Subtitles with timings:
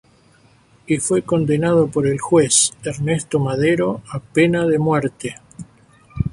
[0.87, 5.35] Y fue condenado por el juez, Ernesto Madero, a pena de muerte.